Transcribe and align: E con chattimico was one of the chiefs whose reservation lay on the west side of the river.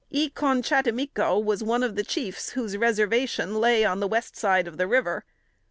E 0.09 0.31
con 0.31 0.63
chattimico 0.63 1.37
was 1.37 1.61
one 1.63 1.83
of 1.83 1.95
the 1.95 2.03
chiefs 2.03 2.53
whose 2.53 2.75
reservation 2.75 3.59
lay 3.59 3.85
on 3.85 3.99
the 3.99 4.07
west 4.07 4.35
side 4.35 4.67
of 4.67 4.77
the 4.79 4.87
river. 4.87 5.23